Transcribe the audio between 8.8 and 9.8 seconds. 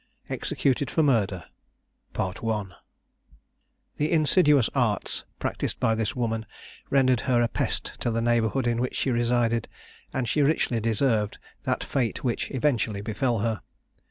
which she resided,